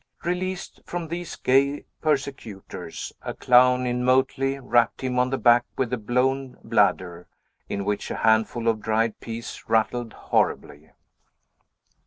[0.23, 5.93] Released from these gay persecutors, a clown in motley rapped him on the back with
[5.93, 7.27] a blown bladder,
[7.69, 10.89] in which a handful of dried peas rattled horribly.